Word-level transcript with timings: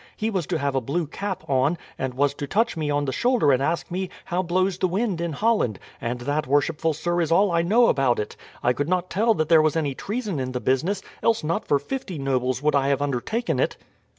He 0.17 0.31
was 0.31 0.47
to 0.47 0.57
have 0.57 0.73
a 0.73 0.81
blue 0.81 1.05
cap 1.05 1.47
on, 1.47 1.77
and 1.95 2.15
was 2.15 2.33
to 2.33 2.47
touch 2.47 2.75
me 2.75 2.89
on 2.89 3.05
the 3.05 3.11
shoulder 3.11 3.51
and 3.51 3.61
ask 3.61 3.91
me 3.91 4.09
'How 4.25 4.41
blows 4.41 4.79
the 4.79 4.87
wind 4.87 5.21
in 5.21 5.31
Holland?' 5.33 5.77
and 6.01 6.21
that, 6.21 6.47
worshipful 6.47 6.93
sir, 6.93 7.21
is 7.21 7.31
all 7.31 7.51
I 7.51 7.61
know 7.61 7.85
about 7.85 8.17
it. 8.17 8.35
I 8.63 8.73
could 8.73 8.89
not 8.89 9.11
tell 9.11 9.35
that 9.35 9.47
there 9.47 9.61
was 9.61 9.75
any 9.75 9.93
treason 9.93 10.39
in 10.39 10.53
the 10.53 10.59
business, 10.59 11.03
else 11.21 11.43
not 11.43 11.67
for 11.67 11.77
fifty 11.77 12.17
nobles 12.17 12.63
would 12.63 12.73
I 12.73 12.87
have 12.87 12.99
undertaken 13.03 13.59
it." 13.59 13.77